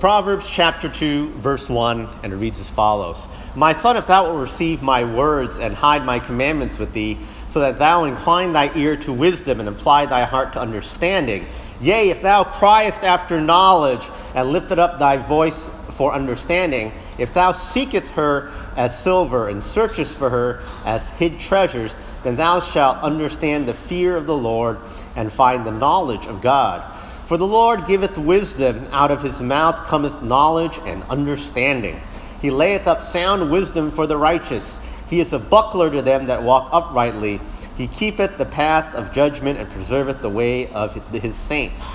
[0.00, 4.38] Proverbs chapter 2, verse 1, and it reads as follows My son, if thou wilt
[4.38, 8.98] receive my words and hide my commandments with thee, so that thou incline thy ear
[8.98, 11.46] to wisdom and apply thy heart to understanding,
[11.80, 17.52] yea, if thou criest after knowledge and lifted up thy voice for understanding, if thou
[17.52, 23.66] seekest her as silver and searchest for her as hid treasures, then thou shalt understand
[23.66, 24.78] the fear of the Lord
[25.14, 26.84] and find the knowledge of God.
[27.26, 32.00] For the Lord giveth wisdom, out of his mouth cometh knowledge and understanding.
[32.40, 34.78] He layeth up sound wisdom for the righteous.
[35.10, 37.40] He is a buckler to them that walk uprightly.
[37.76, 41.90] He keepeth the path of judgment and preserveth the way of his saints.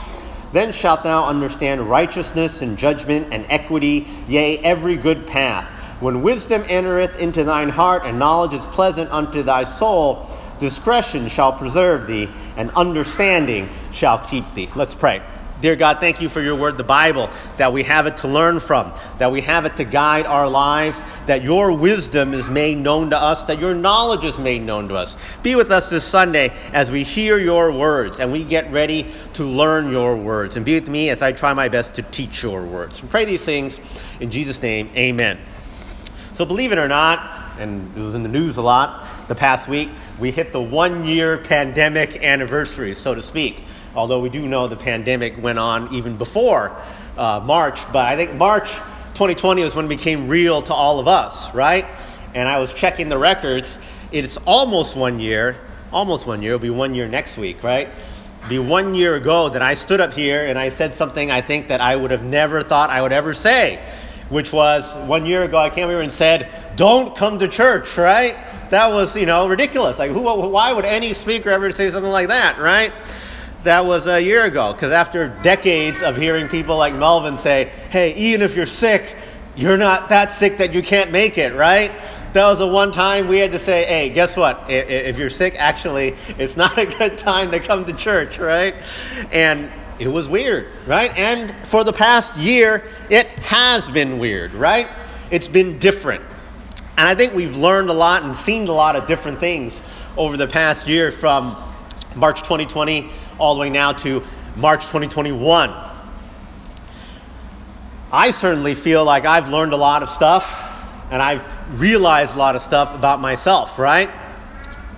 [0.51, 5.71] Then shalt thou understand righteousness and judgment and equity, yea, every good path.
[6.01, 10.27] When wisdom entereth into thine heart and knowledge is pleasant unto thy soul,
[10.61, 14.69] discretion shall preserve thee, and understanding shall keep thee.
[14.75, 15.21] Let's pray.
[15.59, 18.59] Dear God, thank you for your word, the Bible, that we have it to learn
[18.59, 23.11] from, that we have it to guide our lives, that your wisdom is made known
[23.11, 25.17] to us, that your knowledge is made known to us.
[25.43, 29.43] Be with us this Sunday as we hear your words and we get ready to
[29.43, 30.57] learn your words.
[30.57, 33.03] And be with me as I try my best to teach your words.
[33.03, 33.79] We pray these things
[34.19, 34.89] in Jesus' name.
[34.95, 35.37] Amen.
[36.33, 39.67] So, believe it or not, and it was in the news a lot the past
[39.67, 39.89] week,
[40.21, 43.63] we hit the one year pandemic anniversary, so to speak.
[43.95, 46.79] Although we do know the pandemic went on even before
[47.17, 48.69] uh, March, but I think March
[49.15, 51.87] 2020 was when it became real to all of us, right?
[52.35, 53.79] And I was checking the records.
[54.11, 55.57] It's almost one year,
[55.91, 56.51] almost one year.
[56.51, 57.89] It'll be one year next week, right?
[58.41, 61.41] It'll be one year ago that I stood up here and I said something I
[61.41, 63.79] think that I would have never thought I would ever say,
[64.29, 68.35] which was one year ago I came here and said, "Don't come to church," right?
[68.71, 69.99] That was, you know, ridiculous.
[69.99, 72.91] Like, who, why would any speaker ever say something like that, right?
[73.63, 74.73] that was a year ago.
[74.73, 79.15] Because after decades of hearing people like Melvin say, hey, even if you're sick,
[79.55, 81.91] you're not that sick that you can't make it, right?
[82.33, 84.65] That was the one time we had to say, hey, guess what?
[84.69, 88.75] If you're sick, actually, it's not a good time to come to church, right?
[89.31, 91.15] And it was weird, right?
[91.17, 94.87] And for the past year, it has been weird, right?
[95.29, 96.23] It's been different.
[96.97, 99.81] And I think we've learned a lot and seen a lot of different things
[100.17, 101.55] over the past year from
[102.15, 103.09] March 2020
[103.39, 104.23] all the way now to
[104.57, 105.73] March 2021.
[108.11, 110.57] I certainly feel like I've learned a lot of stuff
[111.11, 114.09] and I've realized a lot of stuff about myself, right?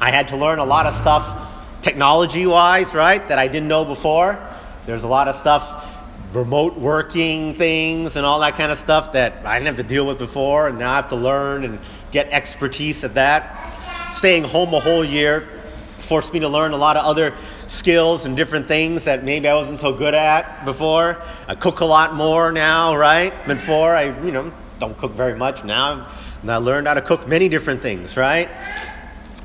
[0.01, 1.49] I had to learn a lot of stuff
[1.81, 4.39] technology wise, right, that I didn't know before.
[4.85, 5.82] There's a lot of stuff,
[6.33, 10.05] remote working things and all that kind of stuff that I didn't have to deal
[10.05, 11.79] with before, and now I have to learn and
[12.11, 14.13] get expertise at that.
[14.13, 15.47] Staying home a whole year
[15.99, 17.33] forced me to learn a lot of other
[17.67, 21.21] skills and different things that maybe I wasn't so good at before.
[21.47, 23.33] I cook a lot more now, right?
[23.47, 26.09] Before I, you know, don't cook very much now.
[26.41, 28.49] And I learned how to cook many different things, right?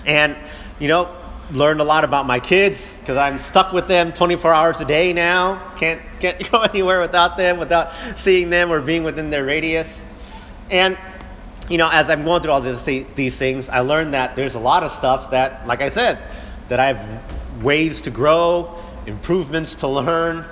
[0.05, 0.37] And,
[0.81, 1.15] you know,
[1.51, 5.13] learned a lot about my kids because I'm stuck with them 24 hours a day
[5.13, 5.73] now.
[5.77, 10.05] Can't, can't go anywhere without them, without seeing them or being within their radius.
[10.71, 10.99] And,
[11.69, 14.61] you know, as I'm going through all this, these things, I learned that there's a
[14.61, 16.19] lot of stuff that, like I said,
[16.69, 20.45] that I have ways to grow, improvements to learn,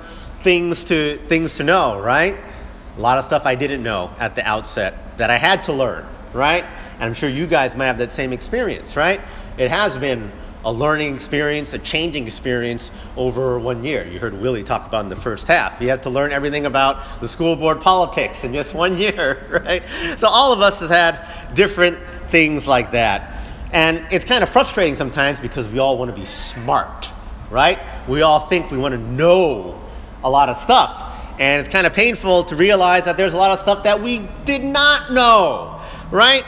[0.42, 2.36] things to things to know, right?
[2.96, 6.06] A lot of stuff I didn't know at the outset that I had to learn,
[6.32, 6.64] right?
[6.94, 9.20] And I'm sure you guys might have that same experience, right?
[9.58, 10.32] It has been
[10.66, 14.04] a learning experience, a changing experience over one year.
[14.04, 15.80] You heard Willie talk about in the first half.
[15.80, 19.84] You had to learn everything about the school board politics in just one year, right?
[20.18, 21.96] So all of us has had different
[22.30, 23.44] things like that.
[23.72, 27.12] And it's kind of frustrating sometimes because we all want to be smart,
[27.48, 27.78] right?
[28.08, 29.80] We all think we want to know
[30.24, 31.04] a lot of stuff.
[31.38, 34.28] And it's kind of painful to realize that there's a lot of stuff that we
[34.44, 36.44] did not know, right?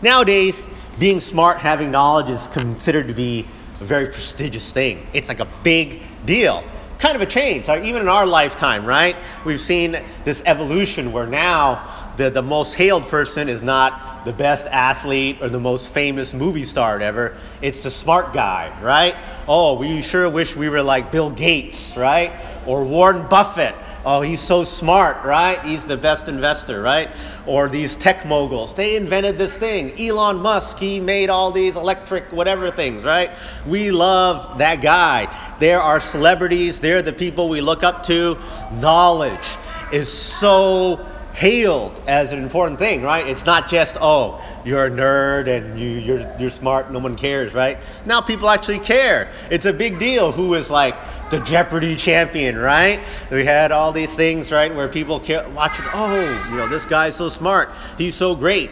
[0.00, 0.68] Nowadays,
[0.98, 3.46] being smart, having knowledge is considered to be
[3.80, 5.06] a very prestigious thing.
[5.12, 6.62] It's like a big deal.
[6.98, 9.16] Kind of a change, like even in our lifetime, right?
[9.44, 14.66] We've seen this evolution where now the, the most hailed person is not the best
[14.68, 17.36] athlete or the most famous movie star ever.
[17.60, 19.16] It's the smart guy, right?
[19.46, 22.32] Oh, we sure wish we were like Bill Gates, right?
[22.66, 23.74] Or Warren Buffett.
[24.06, 25.58] Oh, he's so smart, right?
[25.62, 27.10] He's the best investor, right?
[27.46, 28.74] Or these tech moguls.
[28.74, 29.98] They invented this thing.
[29.98, 33.30] Elon Musk, he made all these electric whatever things, right?
[33.66, 35.34] We love that guy.
[35.58, 36.80] They're our celebrities.
[36.80, 38.38] They're the people we look up to.
[38.72, 39.56] Knowledge
[39.90, 43.26] is so hailed as an important thing, right?
[43.26, 47.54] It's not just, oh, you're a nerd and you, you're, you're smart, no one cares,
[47.54, 47.76] right?
[48.06, 49.28] Now people actually care.
[49.50, 50.94] It's a big deal who is like
[51.30, 53.00] the Jeopardy champion, right?
[53.32, 57.28] We had all these things, right, where people watching, oh, you know, this guy's so
[57.28, 58.70] smart, he's so great.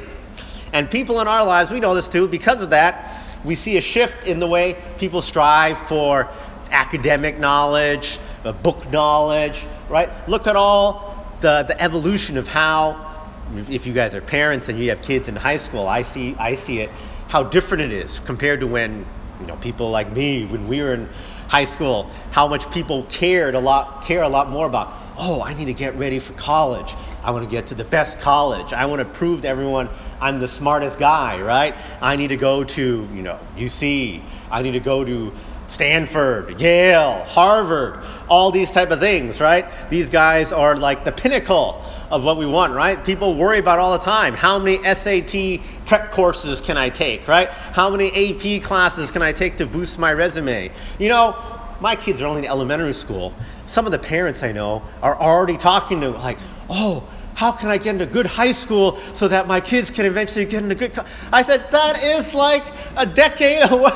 [0.72, 3.80] And people in our lives, we know this too, because of that, we see a
[3.80, 6.28] shift in the way people strive for
[6.70, 10.10] academic knowledge, uh, book knowledge, right?
[10.28, 11.11] Look at all
[11.42, 13.26] the, the evolution of how,
[13.68, 16.54] if you guys are parents and you have kids in high school, I see, I
[16.54, 16.90] see it,
[17.28, 19.04] how different it is compared to when,
[19.40, 21.08] you know, people like me, when we were in
[21.48, 25.52] high school, how much people cared a lot, care a lot more about, oh, I
[25.52, 26.94] need to get ready for college.
[27.22, 28.72] I want to get to the best college.
[28.72, 29.88] I want to prove to everyone
[30.20, 31.74] I'm the smartest guy, right?
[32.00, 34.22] I need to go to, you know, UC.
[34.50, 35.32] I need to go to
[35.72, 37.98] Stanford, Yale, Harvard,
[38.28, 39.66] all these type of things, right?
[39.88, 43.02] These guys are like the pinnacle of what we want, right?
[43.02, 44.34] People worry about all the time.
[44.34, 47.48] How many SAT prep courses can I take, right?
[47.48, 50.70] How many AP classes can I take to boost my resume?
[50.98, 51.36] You know,
[51.80, 53.32] my kids are only in elementary school.
[53.64, 56.38] Some of the parents I know are already talking to like,
[56.69, 57.02] "Oh,
[57.34, 60.62] how can I get into good high school so that my kids can eventually get
[60.62, 60.99] into good?
[61.32, 62.62] I said, that is like
[62.96, 63.93] a decade away.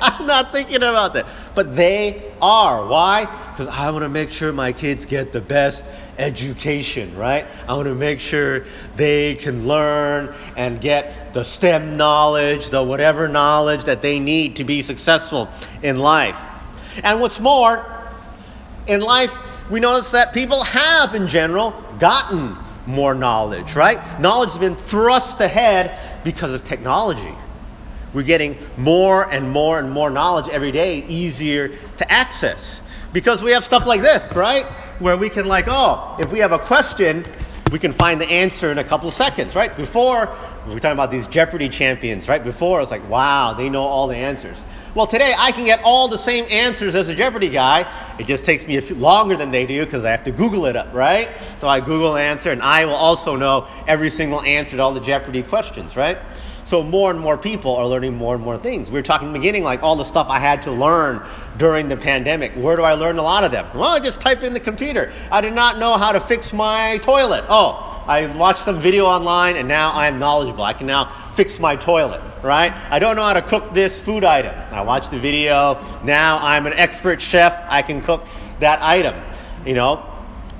[0.00, 1.26] I'm not thinking about that.
[1.54, 2.86] But they are.
[2.86, 3.26] Why?
[3.50, 5.84] Because I want to make sure my kids get the best
[6.18, 7.46] education, right?
[7.68, 8.64] I want to make sure
[8.96, 14.64] they can learn and get the STEM knowledge, the whatever knowledge that they need to
[14.64, 15.48] be successful
[15.82, 16.40] in life.
[17.02, 17.86] And what's more,
[18.86, 19.34] in life,
[19.70, 22.56] we notice that people have, in general, gotten
[22.90, 24.20] more knowledge, right?
[24.20, 27.34] Knowledge has been thrust ahead because of technology.
[28.12, 32.82] We're getting more and more and more knowledge every day, easier to access.
[33.12, 34.64] Because we have stuff like this, right?
[35.00, 37.24] Where we can, like, oh, if we have a question,
[37.70, 39.74] we can find the answer in a couple of seconds, right?
[39.76, 40.28] Before,
[40.66, 42.42] we are talking about these Jeopardy champions, right?
[42.42, 44.64] Before, it was like, wow, they know all the answers.
[44.92, 47.88] Well, today I can get all the same answers as a Jeopardy guy.
[48.18, 50.66] It just takes me a few longer than they do because I have to Google
[50.66, 51.28] it up, right?
[51.58, 54.92] So I Google an answer, and I will also know every single answer to all
[54.92, 56.18] the Jeopardy questions, right?
[56.64, 58.90] So more and more people are learning more and more things.
[58.90, 61.22] We were talking in the beginning, like all the stuff I had to learn
[61.56, 62.52] during the pandemic.
[62.54, 63.68] Where do I learn a lot of them?
[63.72, 65.12] Well, I just type in the computer.
[65.30, 67.44] I did not know how to fix my toilet.
[67.48, 70.64] Oh, I watched some video online and now I am knowledgeable.
[70.64, 72.72] I can now fix my toilet, right?
[72.90, 74.54] I don't know how to cook this food item.
[74.70, 75.82] I watched the video.
[76.04, 77.64] Now I'm an expert chef.
[77.68, 78.26] I can cook
[78.60, 79.14] that item.
[79.66, 80.04] You know,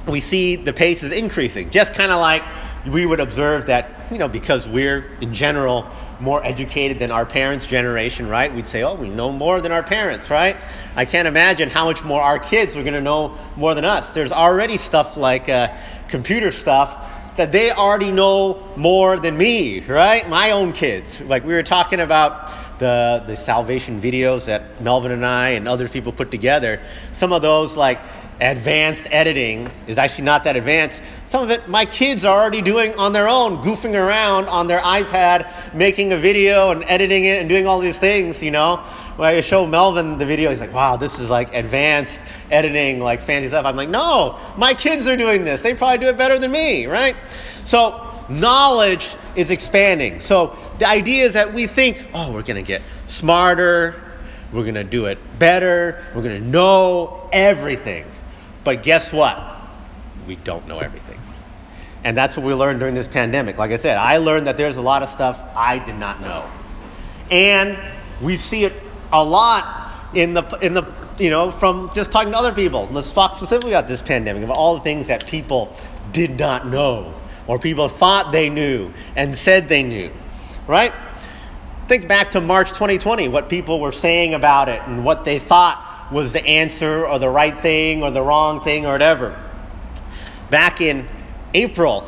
[0.06, 1.70] we see the pace is increasing.
[1.70, 2.42] Just kind of like
[2.86, 5.86] we would observe that, you know, because we're in general
[6.20, 8.52] more educated than our parents' generation, right?
[8.52, 10.56] We'd say, oh, we know more than our parents, right?
[10.94, 14.10] I can't imagine how much more our kids are going to know more than us.
[14.10, 15.74] There's already stuff like uh,
[16.08, 17.09] computer stuff
[17.40, 20.28] that they already know more than me, right?
[20.28, 21.22] My own kids.
[21.22, 25.88] Like we were talking about the, the salvation videos that Melvin and I and other
[25.88, 26.80] people put together.
[27.14, 27.98] Some of those, like
[28.40, 31.02] advanced editing, is actually not that advanced.
[31.26, 34.80] Some of it my kids are already doing on their own, goofing around on their
[34.80, 38.84] iPad, making a video and editing it and doing all these things, you know?
[39.20, 43.20] when I show Melvin the video, he's like, wow, this is like advanced editing, like
[43.20, 43.66] fancy stuff.
[43.66, 45.60] I'm like, no, my kids are doing this.
[45.60, 47.14] They probably do it better than me, right?
[47.66, 50.20] So knowledge is expanding.
[50.20, 54.02] So the idea is that we think, oh, we're going to get smarter,
[54.54, 58.06] we're going to do it better, we're going to know everything.
[58.64, 59.42] But guess what?
[60.26, 61.18] We don't know everything.
[62.04, 63.58] And that's what we learned during this pandemic.
[63.58, 66.48] Like I said, I learned that there's a lot of stuff I did not know.
[67.30, 67.78] And
[68.22, 68.72] we see it
[69.12, 70.84] a lot in the in the
[71.18, 72.88] you know from just talking to other people.
[72.90, 75.76] Let's talk specifically about this pandemic of all the things that people
[76.12, 77.14] did not know
[77.46, 80.10] or people thought they knew and said they knew,
[80.66, 80.92] right?
[81.88, 85.84] Think back to March 2020, what people were saying about it and what they thought
[86.10, 89.36] was the answer or the right thing or the wrong thing or whatever.
[90.50, 91.08] Back in
[91.54, 92.02] April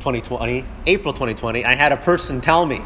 [0.00, 2.80] 2020, April 2020, I had a person tell me,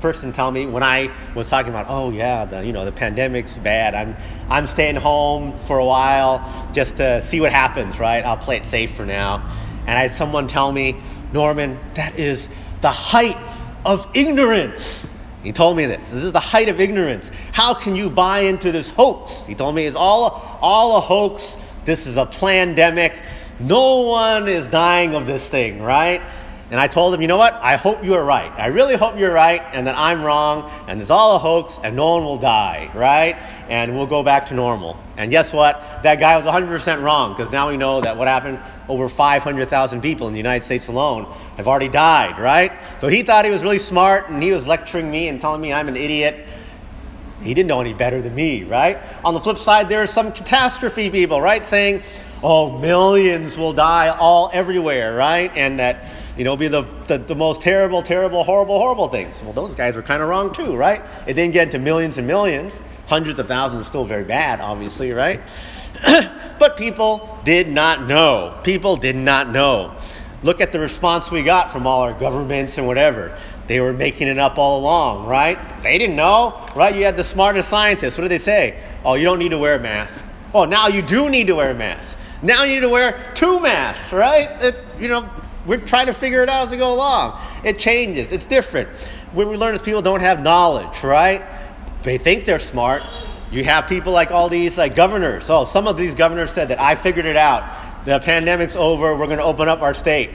[0.00, 3.56] person tell me when I was talking about, oh yeah, the you know the pandemic's
[3.58, 3.94] bad.
[3.94, 4.14] I'm
[4.50, 7.98] I'm staying home for a while just to see what happens.
[7.98, 9.50] Right, I'll play it safe for now.
[9.86, 10.96] And I had someone tell me,
[11.32, 12.48] Norman, that is
[12.80, 13.36] the height
[13.84, 15.08] of ignorance.
[15.44, 16.08] He told me this.
[16.08, 17.30] This is the height of ignorance.
[17.52, 19.44] How can you buy into this hoax?
[19.44, 21.56] He told me it's all all a hoax.
[21.84, 23.20] This is a pandemic.
[23.60, 26.22] No one is dying of this thing, right?
[26.74, 27.54] And I told him, you know what?
[27.62, 28.50] I hope you are right.
[28.58, 31.94] I really hope you're right and that I'm wrong and it's all a hoax and
[31.94, 33.36] no one will die, right?
[33.68, 35.00] And we'll go back to normal.
[35.16, 36.02] And guess what?
[36.02, 40.26] That guy was 100% wrong because now we know that what happened, over 500,000 people
[40.26, 41.26] in the United States alone
[41.58, 42.72] have already died, right?
[42.98, 45.72] So he thought he was really smart and he was lecturing me and telling me
[45.72, 46.44] I'm an idiot.
[47.40, 48.98] He didn't know any better than me, right?
[49.24, 51.64] On the flip side, there are some catastrophe people, right?
[51.64, 52.02] Saying,
[52.42, 55.52] oh, millions will die all everywhere, right?
[55.54, 59.42] And that, you know, be the, the, the most terrible, terrible, horrible, horrible things.
[59.42, 61.02] Well, those guys were kind of wrong too, right?
[61.26, 62.82] It didn't get into millions and millions.
[63.06, 65.40] Hundreds of thousands is still very bad, obviously, right?
[66.58, 68.58] but people did not know.
[68.64, 69.94] People did not know.
[70.42, 73.38] Look at the response we got from all our governments and whatever.
[73.66, 75.58] They were making it up all along, right?
[75.82, 76.94] They didn't know, right?
[76.94, 78.18] You had the smartest scientists.
[78.18, 78.82] What did they say?
[79.04, 80.24] Oh, you don't need to wear a mask.
[80.52, 82.18] Oh, now you do need to wear a mask.
[82.42, 84.50] Now you need to wear two masks, right?
[84.62, 85.28] It, you know,
[85.66, 87.40] we're trying to figure it out as we go along.
[87.64, 88.32] It changes.
[88.32, 88.88] It's different.
[89.32, 91.42] What we learn is people don't have knowledge, right?
[92.02, 93.02] They think they're smart.
[93.50, 95.48] You have people like all these like governors.
[95.48, 98.04] Oh, some of these governors said that I figured it out.
[98.04, 99.16] The pandemic's over.
[99.16, 100.30] We're going to open up our state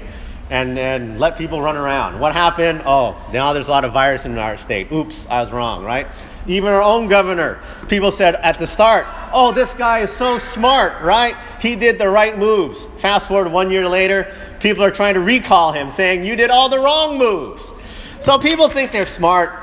[0.50, 2.20] and, and let people run around.
[2.20, 2.82] What happened?
[2.86, 4.92] Oh, now there's a lot of virus in our state.
[4.92, 6.08] Oops, I was wrong, right?
[6.48, 11.02] Even our own governor, people said at the start, oh, this guy is so smart,
[11.04, 11.36] right?
[11.62, 12.86] He did the right moves.
[12.98, 16.70] Fast forward one year later, people are trying to recall him, saying, you did all
[16.70, 17.74] the wrong moves.
[18.20, 19.54] So people think they're smart.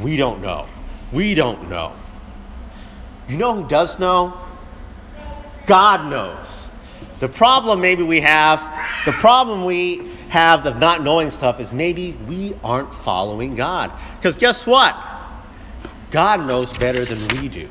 [0.00, 0.66] We don't know.
[1.12, 1.92] We don't know.
[3.28, 4.38] You know who does know?
[5.66, 6.66] God knows.
[7.20, 8.60] The problem maybe we have,
[9.04, 13.92] the problem we have of not knowing stuff is maybe we aren't following God.
[14.16, 14.96] Because guess what?
[16.10, 17.68] God knows better than we do.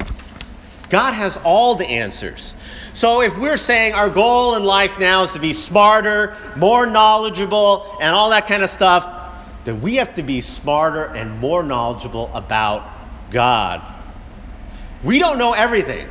[0.90, 2.56] God has all the answers.
[2.94, 7.98] So if we're saying our goal in life now is to be smarter, more knowledgeable,
[8.02, 9.08] and all that kind of stuff,
[9.64, 12.84] then we have to be smarter and more knowledgeable about
[13.32, 13.82] God.
[15.04, 16.10] We don't know everything.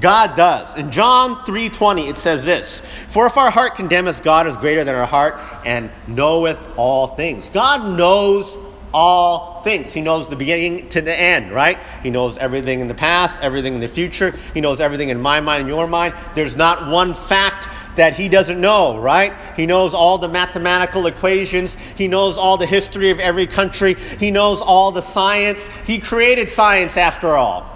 [0.00, 0.74] God does.
[0.74, 4.84] In John 3:20 it says this, "For if our heart condemn us, God is greater
[4.84, 8.58] than our heart and knoweth all things." God knows
[8.92, 9.92] all things.
[9.92, 11.76] He knows the beginning to the end, right?
[12.00, 14.30] He knows everything in the past, everything in the future.
[14.54, 16.14] He knows everything in my mind and your mind.
[16.36, 19.34] There's not one fact that he doesn't know, right?
[19.56, 21.74] He knows all the mathematical equations.
[21.96, 23.94] He knows all the history of every country.
[23.94, 25.66] He knows all the science.
[25.84, 27.66] He created science after all.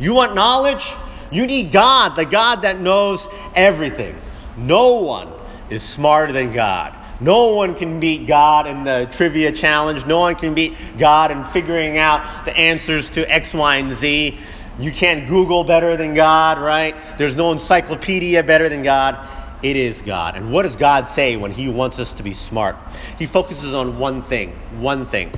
[0.00, 0.92] You want knowledge?
[1.30, 4.16] You need God, the God that knows everything.
[4.56, 5.28] No one
[5.70, 6.97] is smarter than God.
[7.20, 10.06] No one can beat God in the trivia challenge.
[10.06, 14.38] No one can beat God in figuring out the answers to X, Y, and Z.
[14.78, 16.94] You can't Google better than God, right?
[17.18, 19.18] There's no encyclopedia better than God.
[19.62, 20.36] It is God.
[20.36, 22.76] And what does God say when He wants us to be smart?
[23.18, 25.32] He focuses on one thing, one thing.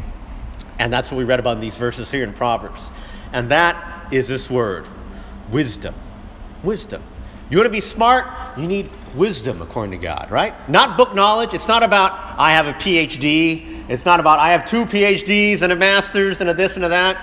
[0.79, 2.93] And that's what we read about in these verses here in Proverbs.
[3.33, 4.87] And that is this word
[5.51, 5.95] wisdom.
[6.63, 7.03] Wisdom.
[7.49, 8.27] You want to be smart?
[8.59, 10.55] You need wisdom, according to God, right?
[10.69, 11.55] Not book knowledge.
[11.55, 13.89] It's not about, I have a PhD.
[13.89, 16.89] It's not about, I have two PhDs and a master's and a this and a
[16.89, 17.17] that.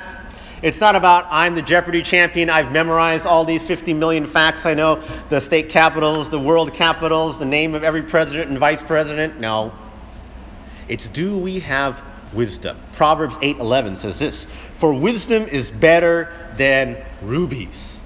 [0.62, 2.50] It's not about I'm the Jeopardy champion.
[2.50, 4.65] I've memorized all these 50 million facts.
[4.65, 8.82] I know the state capitals, the world capitals, the name of every president and vice
[8.82, 9.39] president.
[9.39, 9.72] No.
[10.88, 12.01] It's do we have
[12.34, 12.77] wisdom?
[12.94, 17.96] Proverbs 8:11 says this, "For wisdom is better than rubies."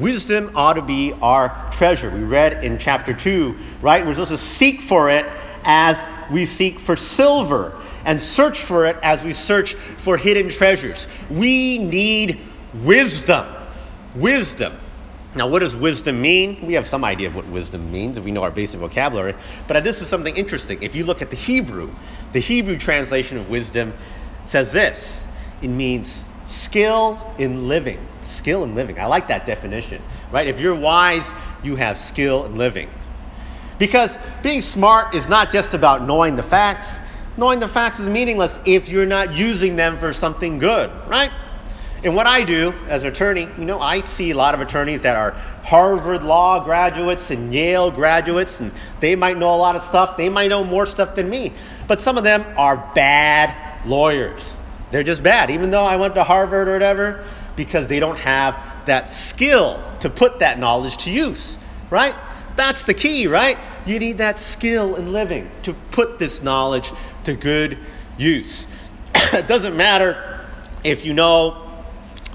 [0.00, 2.10] Wisdom ought to be our treasure.
[2.10, 4.04] We read in chapter 2, right?
[4.04, 5.26] We're supposed to seek for it
[5.64, 11.06] as we seek for silver and search for it as we search for hidden treasures.
[11.28, 12.40] We need
[12.82, 13.46] wisdom.
[14.14, 14.72] Wisdom.
[15.34, 16.66] Now, what does wisdom mean?
[16.66, 19.34] We have some idea of what wisdom means if we know our basic vocabulary.
[19.68, 20.82] But this is something interesting.
[20.82, 21.90] If you look at the Hebrew,
[22.32, 23.92] the Hebrew translation of wisdom
[24.44, 25.26] says this
[25.62, 28.04] it means skill in living.
[28.22, 28.98] Skill in living.
[28.98, 30.46] I like that definition, right?
[30.46, 32.90] If you're wise, you have skill in living.
[33.78, 36.98] Because being smart is not just about knowing the facts,
[37.36, 41.30] knowing the facts is meaningless if you're not using them for something good, right?
[42.02, 45.02] And what I do as an attorney, you know, I see a lot of attorneys
[45.02, 45.32] that are
[45.64, 50.16] Harvard Law graduates and Yale graduates, and they might know a lot of stuff.
[50.16, 51.52] They might know more stuff than me.
[51.86, 54.56] But some of them are bad lawyers.
[54.90, 57.24] They're just bad, even though I went to Harvard or whatever,
[57.60, 61.58] because they don't have that skill to put that knowledge to use,
[61.90, 62.14] right?
[62.56, 63.58] That's the key, right?
[63.84, 66.90] You need that skill in living to put this knowledge
[67.24, 67.76] to good
[68.16, 68.66] use.
[69.34, 70.40] it doesn't matter
[70.84, 71.70] if you know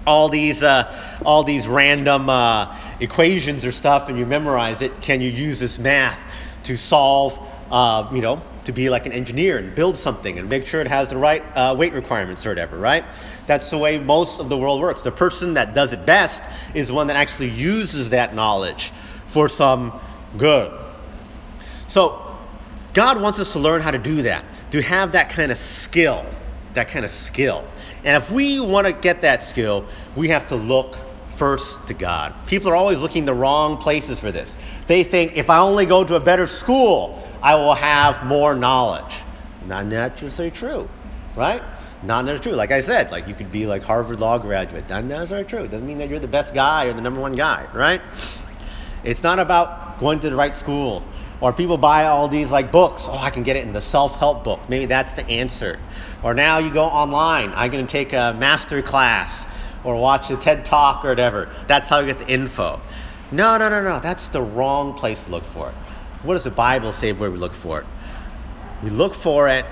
[0.05, 0.93] all these uh,
[1.25, 5.01] all these random uh, equations or stuff and you memorize it.
[5.01, 6.19] Can you use this math
[6.65, 7.39] to solve?
[7.71, 10.87] Uh, you know, to be like an engineer and build something and make sure it
[10.87, 13.03] has the right uh, weight requirements or whatever, right?
[13.47, 15.03] That's the way most of the world works.
[15.03, 18.91] The person that does it best is one that actually uses that knowledge
[19.27, 19.99] for some
[20.37, 20.71] good.
[21.87, 22.21] So,
[22.93, 26.25] God wants us to learn how to do that, to have that kind of skill,
[26.73, 27.63] that kind of skill.
[28.03, 29.85] And if we want to get that skill,
[30.15, 30.95] we have to look
[31.35, 32.33] first to God.
[32.47, 34.55] People are always looking the wrong places for this.
[34.87, 39.21] They think if I only go to a better school, I will have more knowledge.
[39.67, 40.87] Not necessarily true,
[41.35, 41.61] right?
[42.05, 42.57] Not necessarily true.
[42.57, 44.87] Like I said, like you could be like Harvard law graduate.
[44.89, 45.67] Not necessarily true.
[45.67, 48.01] Doesn't mean that you're the best guy or the number one guy, right?
[49.03, 51.03] It's not about going to the right school.
[51.41, 53.07] Or people buy all these like books.
[53.09, 54.69] Oh, I can get it in the self-help book.
[54.69, 55.79] Maybe that's the answer.
[56.23, 57.53] Or now you go online.
[57.55, 59.45] I'm going to take a master class
[59.83, 61.49] or watch a TED talk or whatever.
[61.67, 62.79] That's how you get the info.
[63.31, 63.99] No, no, no, no.
[63.99, 65.75] That's the wrong place to look for it.
[66.23, 67.85] What does the Bible say where we look for it?
[68.81, 69.65] We look for it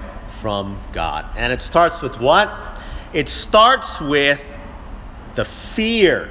[0.44, 1.26] from God.
[1.38, 2.52] And it starts with what?
[3.14, 4.46] It starts with
[5.36, 6.30] the fear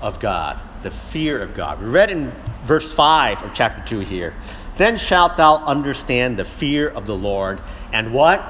[0.00, 0.60] of God.
[0.84, 1.82] The fear of God.
[1.82, 2.30] We read in
[2.62, 4.34] verse 5 of chapter 2 here.
[4.78, 7.60] Then shalt thou understand the fear of the Lord
[7.92, 8.40] and what?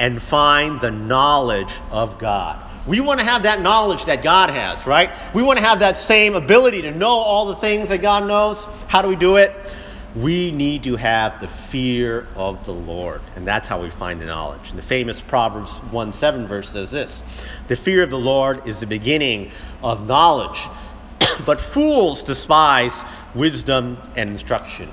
[0.00, 2.58] And find the knowledge of God.
[2.86, 5.10] We want to have that knowledge that God has, right?
[5.34, 8.66] We want to have that same ability to know all the things that God knows.
[8.88, 9.54] How do we do it?
[10.14, 13.20] We need to have the fear of the Lord.
[13.34, 14.70] And that's how we find the knowledge.
[14.70, 17.22] And the famous Proverbs 1 7 verse says this
[17.68, 19.50] The fear of the Lord is the beginning
[19.82, 20.68] of knowledge,
[21.46, 23.04] but fools despise
[23.34, 24.90] wisdom and instruction.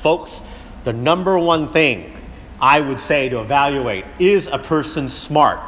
[0.00, 0.42] Folks,
[0.84, 2.16] the number one thing
[2.60, 5.60] I would say to evaluate is a person smart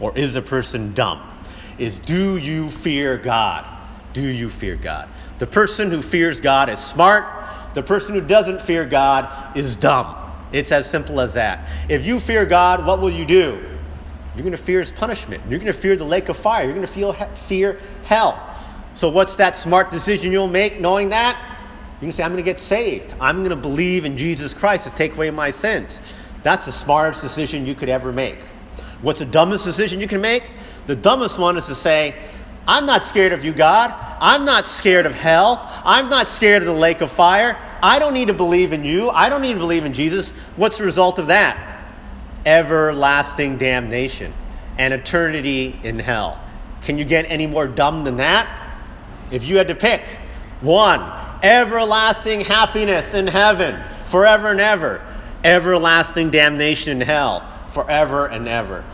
[0.00, 1.20] or is a person dumb?
[1.78, 3.66] Is do you fear God?
[4.12, 5.08] Do you fear God?
[5.38, 7.24] The person who fears God is smart.
[7.74, 10.14] The person who doesn't fear God is dumb.
[10.52, 11.68] It's as simple as that.
[11.88, 13.64] If you fear God, what will you do?
[14.34, 15.42] You're going to fear his punishment.
[15.48, 16.64] You're going to fear the lake of fire.
[16.64, 18.44] You're going to feel, fear hell.
[18.94, 21.36] So, what's that smart decision you'll make knowing that?
[22.00, 23.14] You can say, I'm going to get saved.
[23.20, 26.16] I'm going to believe in Jesus Christ to take away my sins.
[26.44, 28.38] That's the smartest decision you could ever make.
[29.02, 30.44] What's the dumbest decision you can make?
[30.86, 32.14] The dumbest one is to say,
[32.68, 33.94] I'm not scared of you, God.
[34.20, 35.66] I'm not scared of hell.
[35.86, 37.58] I'm not scared of the lake of fire.
[37.82, 39.08] I don't need to believe in you.
[39.08, 40.32] I don't need to believe in Jesus.
[40.56, 41.56] What's the result of that?
[42.44, 44.34] Everlasting damnation
[44.76, 46.38] and eternity in hell.
[46.82, 48.46] Can you get any more dumb than that?
[49.30, 50.02] If you had to pick
[50.60, 51.00] one,
[51.42, 55.00] everlasting happiness in heaven forever and ever,
[55.42, 58.84] everlasting damnation in hell forever and ever.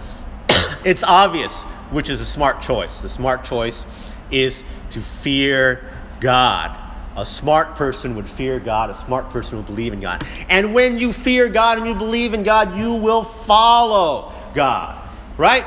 [0.84, 3.00] it's obvious which is a smart choice.
[3.00, 3.86] The smart choice
[4.30, 5.88] is to fear
[6.20, 6.76] God.
[7.16, 8.90] A smart person would fear God.
[8.90, 10.24] A smart person would believe in God.
[10.48, 15.08] And when you fear God and you believe in God, you will follow God.
[15.36, 15.64] Right?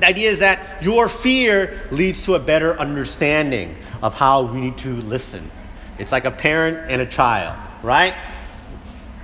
[0.00, 4.76] The idea is that your fear leads to a better understanding of how we need
[4.78, 5.50] to listen.
[5.98, 8.12] It's like a parent and a child, right?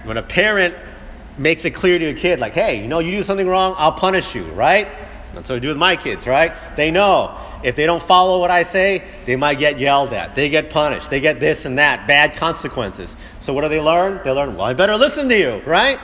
[0.04, 0.74] When a parent
[1.36, 3.92] makes it clear to a kid, like, hey, you know, you do something wrong, I'll
[3.92, 4.88] punish you, right?
[5.34, 6.52] That's what I do with my kids, right?
[6.76, 10.34] They know if they don't follow what I say, they might get yelled at.
[10.34, 11.10] They get punished.
[11.10, 13.16] They get this and that, bad consequences.
[13.38, 14.20] So what do they learn?
[14.24, 15.98] They learn, well, I better listen to you, right?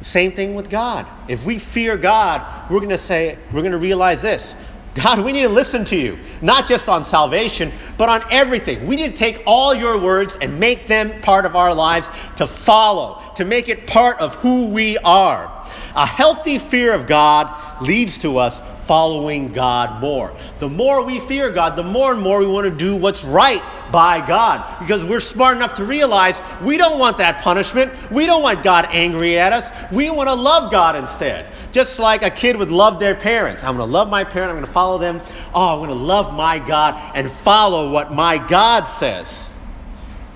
[0.00, 1.06] Same thing with God.
[1.28, 4.54] If we fear God, we're going to say, we're going to realize this
[4.94, 8.86] God, we need to listen to you, not just on salvation, but on everything.
[8.86, 12.46] We need to take all your words and make them part of our lives to
[12.46, 15.50] follow, to make it part of who we are.
[15.96, 20.34] A healthy fear of God leads to us following God more.
[20.58, 23.62] The more we fear God, the more and more we want to do what's right
[23.90, 27.92] by God because we're smart enough to realize we don't want that punishment.
[28.10, 29.70] We don't want God angry at us.
[29.92, 31.48] We want to love God instead.
[31.72, 33.64] Just like a kid would love their parents.
[33.64, 34.50] I'm going to love my parent.
[34.50, 35.20] I'm going to follow them.
[35.54, 39.50] Oh, I'm going to love my God and follow what my God says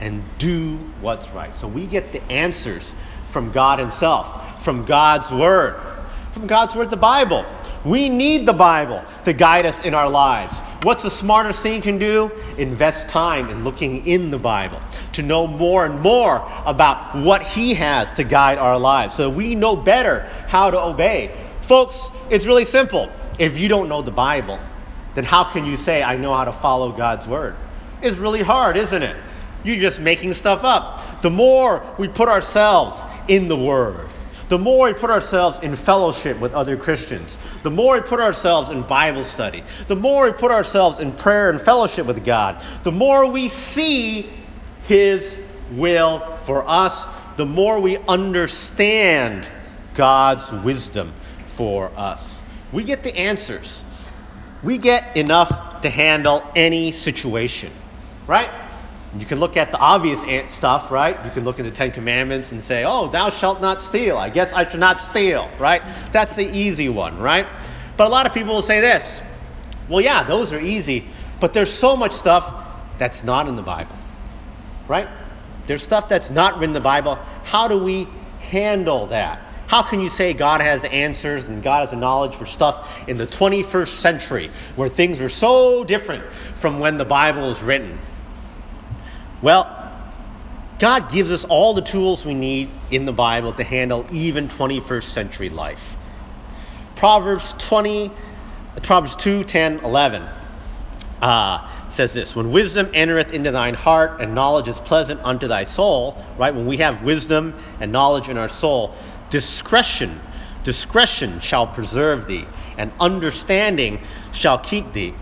[0.00, 1.56] and do what's right.
[1.56, 2.94] So we get the answers
[3.30, 5.80] from God Himself, from God's Word,
[6.32, 7.44] from God's Word, the Bible.
[7.84, 10.60] We need the Bible to guide us in our lives.
[10.82, 12.30] What's the smartest thing you can do?
[12.56, 14.80] Invest time in looking in the Bible
[15.12, 19.54] to know more and more about what He has to guide our lives so we
[19.54, 21.34] know better how to obey.
[21.62, 23.10] Folks, it's really simple.
[23.38, 24.58] If you don't know the Bible,
[25.14, 27.54] then how can you say, I know how to follow God's Word?
[28.02, 29.16] It's really hard, isn't it?
[29.64, 31.22] You're just making stuff up.
[31.22, 34.08] The more we put ourselves in the Word,
[34.48, 38.70] the more we put ourselves in fellowship with other Christians, the more we put ourselves
[38.70, 42.92] in Bible study, the more we put ourselves in prayer and fellowship with God, the
[42.92, 44.28] more we see
[44.86, 45.40] His
[45.72, 49.46] will for us, the more we understand
[49.94, 51.12] God's wisdom
[51.46, 52.40] for us.
[52.72, 53.84] We get the answers.
[54.62, 57.72] We get enough to handle any situation,
[58.26, 58.50] right?
[59.16, 61.16] You can look at the obvious stuff, right?
[61.24, 64.18] You can look at the Ten Commandments and say, oh, thou shalt not steal.
[64.18, 65.82] I guess I should not steal, right?
[66.12, 67.46] That's the easy one, right?
[67.96, 69.24] But a lot of people will say this
[69.88, 71.06] well, yeah, those are easy,
[71.40, 72.52] but there's so much stuff
[72.98, 73.96] that's not in the Bible,
[74.86, 75.08] right?
[75.66, 77.16] There's stuff that's not written in the Bible.
[77.44, 78.06] How do we
[78.40, 79.40] handle that?
[79.66, 83.18] How can you say God has answers and God has a knowledge for stuff in
[83.18, 86.24] the 21st century where things are so different
[86.56, 87.98] from when the Bible was written?
[89.40, 89.74] Well,
[90.78, 95.02] God gives us all the tools we need in the Bible to handle even 21st
[95.02, 95.96] century life.
[96.96, 98.10] Proverbs 20,
[98.82, 100.24] Proverbs 2, 10, 11
[101.20, 105.64] uh, says this When wisdom entereth into thine heart and knowledge is pleasant unto thy
[105.64, 106.54] soul, right?
[106.54, 108.94] When we have wisdom and knowledge in our soul,
[109.30, 110.20] discretion,
[110.64, 112.46] discretion shall preserve thee,
[112.76, 115.14] and understanding shall keep thee.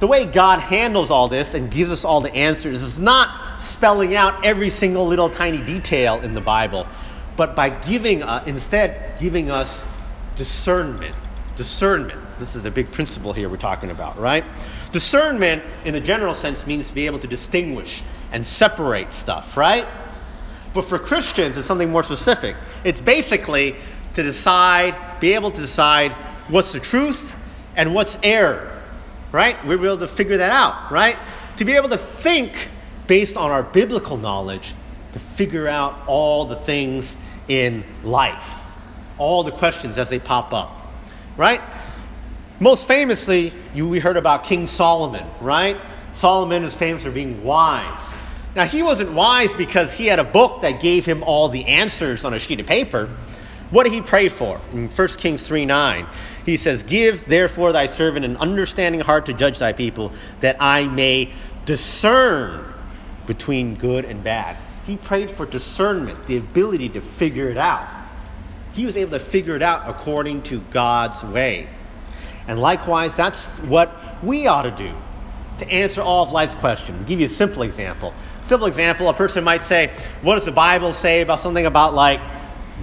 [0.00, 4.14] The way God handles all this and gives us all the answers is not spelling
[4.14, 6.86] out every single little tiny detail in the Bible,
[7.36, 9.82] but by giving, uh, instead, giving us
[10.36, 11.16] discernment.
[11.56, 12.20] Discernment.
[12.38, 14.44] This is the big principle here we're talking about, right?
[14.92, 19.86] Discernment, in the general sense, means to be able to distinguish and separate stuff, right?
[20.74, 22.54] But for Christians, it's something more specific.
[22.84, 23.74] It's basically
[24.14, 26.12] to decide, be able to decide
[26.46, 27.34] what's the truth
[27.76, 28.77] and what's error,
[29.32, 29.64] right?
[29.66, 31.16] We're able to figure that out, right?
[31.56, 32.68] To be able to think
[33.06, 34.74] based on our biblical knowledge
[35.12, 37.16] to figure out all the things
[37.48, 38.58] in life
[39.18, 40.74] all the questions as they pop up,
[41.36, 41.60] right?
[42.60, 45.76] Most famously, you, we heard about King Solomon, right?
[46.12, 48.14] Solomon is famous for being wise.
[48.56, 52.24] Now, he wasn't wise because he had a book that gave him all the answers
[52.24, 53.08] on a sheet of paper.
[53.70, 54.60] What did he pray for?
[54.72, 56.06] In 1 Kings 3 9,
[56.48, 60.86] he says, Give therefore thy servant an understanding heart to judge thy people, that I
[60.88, 61.30] may
[61.64, 62.72] discern
[63.26, 64.56] between good and bad.
[64.86, 67.88] He prayed for discernment, the ability to figure it out
[68.78, 71.68] he was able to figure it out according to God's way.
[72.46, 74.94] And likewise, that's what we ought to do
[75.58, 76.96] to answer all of life's questions.
[76.96, 78.14] I'll give you a simple example.
[78.42, 79.90] Simple example, a person might say,
[80.22, 82.20] What does the Bible say about something about like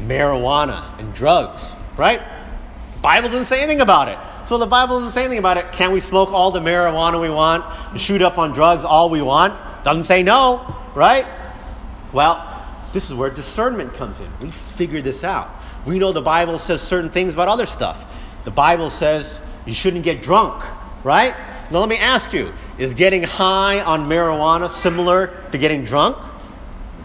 [0.05, 1.73] marijuana and drugs?
[1.95, 2.21] Right?
[3.01, 4.17] Bible doesn't say anything about it.
[4.47, 5.71] So the Bible doesn't say anything about it.
[5.71, 7.65] Can we smoke all the marijuana we want,
[7.99, 9.59] shoot up on drugs all we want?
[9.83, 11.25] Doesn't say no, right?
[12.13, 12.51] Well,
[12.93, 14.31] this is where discernment comes in.
[14.39, 15.49] We figure this out.
[15.85, 18.05] We know the Bible says certain things about other stuff.
[18.43, 20.63] The Bible says you shouldn't get drunk,
[21.03, 21.35] right?
[21.71, 26.17] Now, let me ask you is getting high on marijuana similar to getting drunk?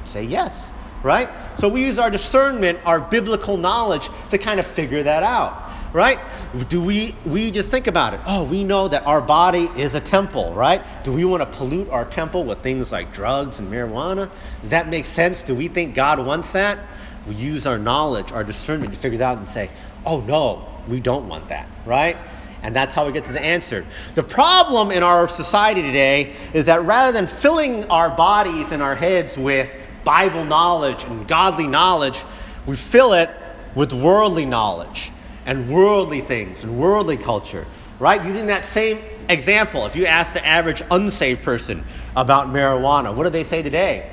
[0.04, 0.70] Say yes,
[1.02, 1.30] right?
[1.56, 6.18] So we use our discernment, our biblical knowledge to kind of figure that out right?
[6.68, 8.20] Do we we just think about it?
[8.26, 10.82] Oh, we know that our body is a temple, right?
[11.04, 14.30] Do we want to pollute our temple with things like drugs and marijuana?
[14.60, 15.42] Does that make sense?
[15.42, 16.78] Do we think God wants that?
[17.26, 19.70] we use our knowledge, our discernment to figure it out and say,
[20.06, 22.16] oh no, we don't want that, right?
[22.62, 23.86] And that's how we get to the answer.
[24.14, 28.94] The problem in our society today is that rather than filling our bodies and our
[28.94, 29.70] heads with
[30.04, 32.22] Bible knowledge and godly knowledge,
[32.66, 33.30] we fill it
[33.74, 35.12] with worldly knowledge
[35.46, 37.66] and worldly things and worldly culture,
[37.98, 38.24] right?
[38.24, 38.98] Using that same
[39.28, 41.84] example, if you ask the average unsaved person
[42.16, 44.10] about marijuana, what do they say today?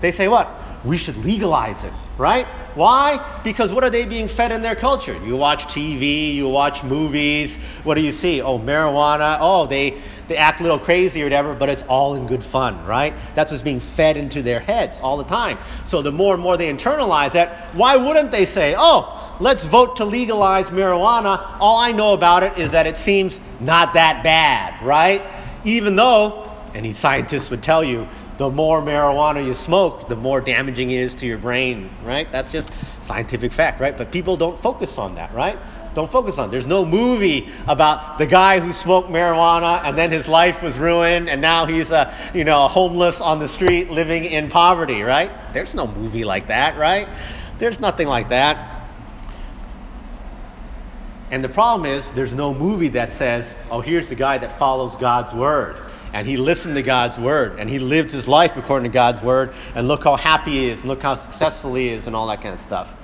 [0.00, 0.48] They say what?
[0.84, 2.46] We should legalize it right?
[2.74, 3.40] Why?
[3.42, 5.18] Because what are they being fed in their culture?
[5.24, 7.56] You watch TV, you watch movies.
[7.82, 8.42] What do you see?
[8.42, 9.38] Oh, marijuana.
[9.40, 9.96] Oh, they,
[10.28, 13.14] they act a little crazy or whatever, but it's all in good fun, right?
[13.34, 15.56] That's what's being fed into their heads all the time.
[15.86, 19.96] So the more and more they internalize that, why wouldn't they say, oh, let's vote
[19.96, 21.56] to legalize marijuana?
[21.58, 25.22] All I know about it is that it seems not that bad, right?
[25.64, 28.06] Even though, any scientist would tell you,
[28.38, 32.30] the more marijuana you smoke, the more damaging it is to your brain, right?
[32.32, 32.72] That's just
[33.02, 33.96] scientific fact, right?
[33.96, 35.58] But people don't focus on that, right?
[35.92, 36.50] Don't focus on.
[36.50, 41.28] There's no movie about the guy who smoked marijuana and then his life was ruined
[41.28, 45.30] and now he's a, you know, homeless on the street living in poverty, right?
[45.52, 47.08] There's no movie like that, right?
[47.58, 48.79] There's nothing like that.
[51.30, 54.96] And the problem is, there's no movie that says, oh, here's the guy that follows
[54.96, 55.76] God's word
[56.12, 59.52] and he listened to God's word and he lived his life according to God's word
[59.74, 62.40] and look how happy he is and look how successful he is and all that
[62.40, 62.94] kind of stuff.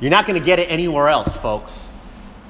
[0.00, 1.88] You're not going to get it anywhere else, folks.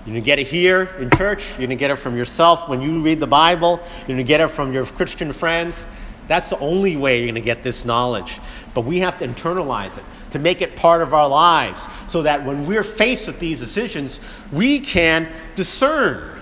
[0.05, 1.51] You're going to get it here in church.
[1.51, 3.81] You're going to get it from yourself when you read the Bible.
[4.01, 5.87] You're going to get it from your Christian friends.
[6.29, 8.41] That's the only way you're going to get this knowledge.
[8.75, 12.45] But we have to internalize it, to make it part of our lives, so that
[12.45, 16.35] when we're faced with these decisions, we can discern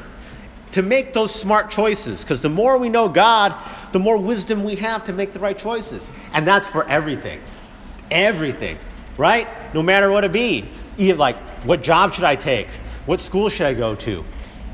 [0.73, 2.23] to make those smart choices.
[2.23, 3.55] Because the more we know God,
[3.93, 6.09] the more wisdom we have to make the right choices.
[6.33, 7.41] And that's for everything.
[8.11, 8.79] Everything,
[9.19, 9.49] right?
[9.75, 10.65] No matter what it be.
[10.97, 12.69] Even like, what job should I take?
[13.07, 14.25] What school should I go to?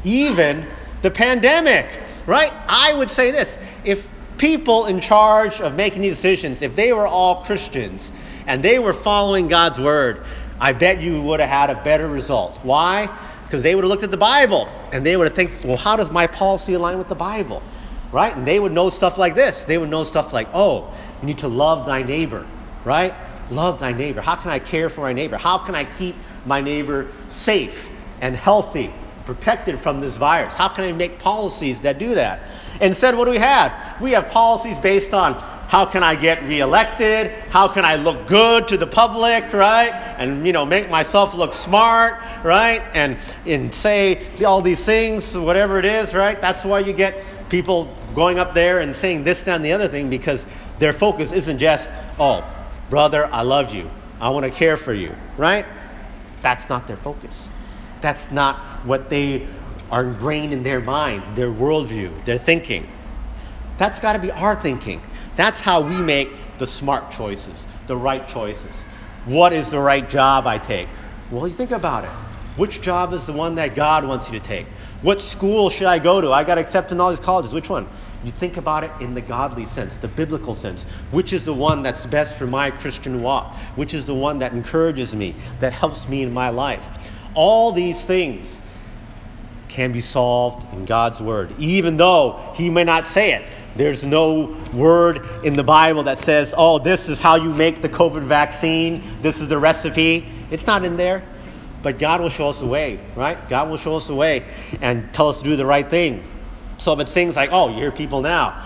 [0.05, 0.65] Even
[1.03, 2.53] the pandemic, right?
[2.69, 7.07] I would say this if people in charge of making these decisions, if they were
[7.07, 8.13] all Christians
[8.47, 10.25] and they were following God's word,
[10.61, 12.59] I bet you would have had a better result.
[12.63, 13.09] Why?
[13.45, 15.97] Because they would have looked at the Bible and they would have think, well, how
[15.97, 17.63] does my policy align with the Bible?
[18.13, 18.35] Right?
[18.35, 19.65] And they would know stuff like this.
[19.65, 22.47] They would know stuff like, oh, you need to love thy neighbor,
[22.85, 23.15] right?
[23.51, 24.21] Love thy neighbor.
[24.21, 25.37] How can I care for my neighbor?
[25.37, 27.89] How can I keep my neighbor safe
[28.21, 28.93] and healthy,
[29.27, 30.55] protected from this virus?
[30.55, 32.41] How can I make policies that do that?
[32.81, 34.01] Instead, what do we have?
[34.01, 35.35] We have policies based on
[35.69, 37.31] how can I get reelected?
[37.51, 39.91] How can I look good to the public, right?
[40.19, 42.83] And you know, make myself look smart, right?
[42.95, 46.41] And and say all these things, whatever it is, right?
[46.41, 49.89] That's why you get people going up there and saying this, that, and the other
[49.89, 50.47] thing because
[50.79, 52.45] their focus isn't just, oh,
[52.89, 53.91] brother, I love you.
[54.21, 55.67] I want to care for you, right?
[56.41, 57.51] That's not their focus.
[58.01, 59.47] That's not what they
[59.91, 62.89] are ingrained in their mind, their worldview, their thinking.
[63.79, 65.03] That's got to be our thinking.
[65.37, 68.83] That's how we make the smart choices, the right choices.
[69.27, 70.89] What is the right job I take?
[71.31, 72.11] Well, you think about it.
[72.57, 74.67] Which job is the one that God wants you to take?
[75.03, 76.33] What school should I go to?
[76.33, 77.53] I got accepted in all these colleges.
[77.53, 77.87] Which one?
[78.25, 80.85] You think about it in the godly sense, the biblical sense.
[81.11, 83.55] Which is the one that's best for my Christian walk?
[83.77, 86.89] Which is the one that encourages me, that helps me in my life?
[87.35, 88.59] All these things
[89.69, 93.45] can be solved in God's Word, even though He may not say it.
[93.77, 97.89] There's no word in the Bible that says, oh, this is how you make the
[97.89, 100.27] COVID vaccine, this is the recipe.
[100.51, 101.23] It's not in there.
[101.83, 103.49] But God will show us the way, right?
[103.49, 104.45] God will show us the way
[104.81, 106.25] and tell us to do the right thing.
[106.79, 108.65] So if it's things like, oh, you hear people now,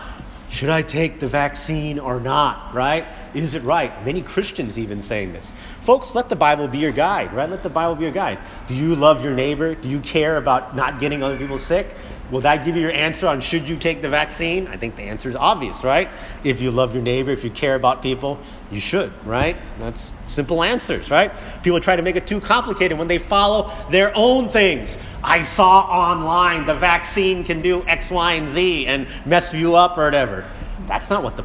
[0.48, 3.06] should I take the vaccine or not, right?
[3.34, 4.04] Is it right?
[4.04, 5.52] Many Christians even saying this.
[5.82, 7.48] Folks, let the Bible be your guide, right?
[7.48, 8.38] Let the Bible be your guide.
[8.66, 9.74] Do you love your neighbor?
[9.74, 11.94] Do you care about not getting other people sick?
[12.30, 14.68] Will that give you your answer on should you take the vaccine?
[14.68, 16.08] I think the answer is obvious, right?
[16.44, 18.38] If you love your neighbor, if you care about people,
[18.70, 19.56] you should, right?
[19.80, 21.32] That's simple answers, right?
[21.64, 24.96] People try to make it too complicated when they follow their own things.
[25.24, 29.98] I saw online the vaccine can do X, Y, and Z and mess you up
[29.98, 30.44] or whatever.
[30.86, 31.44] That's not what the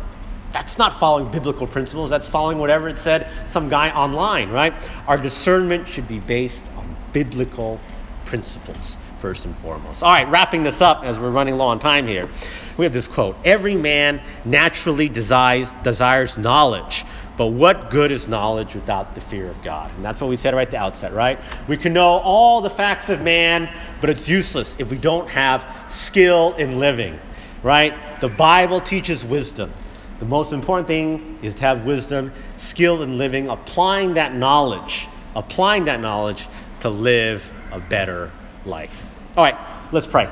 [0.51, 2.09] that's not following biblical principles.
[2.09, 4.73] That's following whatever it said some guy online, right?
[5.05, 7.81] Our discernment should be based on biblical
[8.25, 10.03] principles first and foremost.
[10.03, 12.29] All right, wrapping this up as we're running low on time here.
[12.77, 17.03] We have this quote Every man naturally desires, desires knowledge,
[17.35, 19.89] but what good is knowledge without the fear of God?
[19.95, 21.39] And that's what we said right at the outset, right?
[21.67, 23.67] We can know all the facts of man,
[23.99, 27.17] but it's useless if we don't have skill in living,
[27.63, 27.95] right?
[28.21, 29.73] The Bible teaches wisdom.
[30.19, 35.85] The most important thing is to have wisdom, skill in living, applying that knowledge, applying
[35.85, 36.47] that knowledge
[36.81, 38.31] to live a better
[38.67, 39.14] life.
[39.37, 39.57] All right,
[39.91, 40.29] let's pray.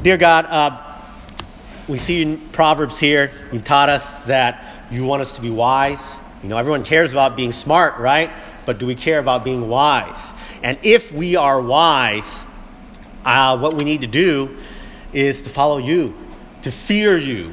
[0.00, 0.82] Dear God, uh,
[1.86, 6.18] we see in Proverbs here, you've taught us that you want us to be wise.
[6.42, 8.30] You know, everyone cares about being smart, right?
[8.64, 10.32] But do we care about being wise?
[10.62, 12.46] And if we are wise,
[13.26, 14.56] uh, what we need to do
[15.12, 16.16] is to follow you,
[16.62, 17.52] to fear you,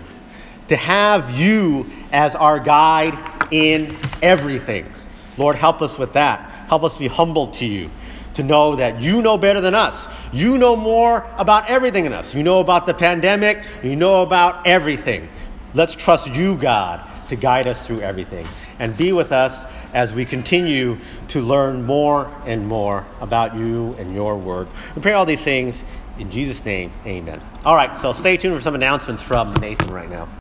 [0.69, 3.19] to have you as our guide
[3.51, 4.89] in everything.
[5.37, 6.49] Lord, help us with that.
[6.69, 7.89] Help us be humble to you
[8.35, 10.07] to know that you know better than us.
[10.31, 12.33] You know more about everything in us.
[12.33, 15.27] You know about the pandemic, you know about everything.
[15.73, 18.47] Let's trust you, God, to guide us through everything.
[18.79, 19.63] And be with us
[19.93, 24.67] as we continue to learn more and more about you and your word.
[24.95, 25.83] We pray all these things
[26.21, 27.41] in Jesus' name, amen.
[27.65, 30.27] All right, so stay tuned for some announcements from Nathan right now.